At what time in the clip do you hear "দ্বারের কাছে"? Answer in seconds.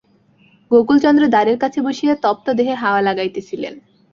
1.27-1.79